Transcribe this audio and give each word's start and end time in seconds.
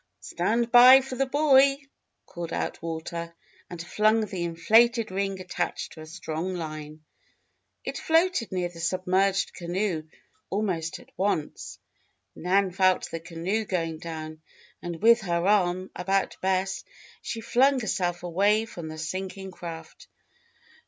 "Stand 0.21 0.71
by 0.71 1.01
for 1.01 1.13
the 1.15 1.27
buoy!" 1.27 1.87
called 2.25 2.51
out 2.51 2.81
Walter, 2.81 3.35
and 3.69 3.79
flung 3.79 4.21
the 4.21 4.41
inflated 4.43 5.11
ring 5.11 5.39
attached 5.39 5.91
to 5.93 6.01
a 6.01 6.07
strong 6.07 6.55
line. 6.55 7.03
It 7.83 7.99
floated 7.99 8.51
near 8.51 8.69
the 8.69 8.79
submerged 8.79 9.53
canoe 9.53 10.07
almost 10.49 10.97
at 10.97 11.11
once. 11.17 11.77
Nan 12.35 12.71
felt 12.71 13.11
the 13.11 13.19
canoe 13.19 13.63
going 13.63 13.99
down, 13.99 14.41
and 14.81 15.03
with 15.03 15.21
her 15.21 15.45
arm 15.45 15.91
about 15.95 16.35
Bess, 16.41 16.83
she 17.21 17.39
flung 17.39 17.79
herself 17.79 18.23
away 18.23 18.65
from 18.65 18.87
the 18.87 18.97
sinking 18.97 19.51
craft. 19.51 20.07